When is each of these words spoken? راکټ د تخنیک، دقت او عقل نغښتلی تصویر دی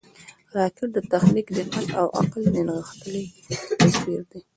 راکټ 0.57 0.89
د 0.93 0.97
تخنیک، 1.11 1.47
دقت 1.57 1.87
او 1.99 2.07
عقل 2.19 2.43
نغښتلی 2.67 3.23
تصویر 3.79 4.21
دی 4.29 4.39